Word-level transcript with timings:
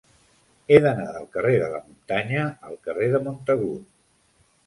He 0.69 0.77
d'anar 0.85 1.05
del 1.17 1.27
carrer 1.35 1.51
de 1.63 1.67
la 1.75 1.81
Muntanya 1.89 2.47
al 2.69 2.79
carrer 2.87 3.09
de 3.17 3.23
Montagut. 3.27 3.87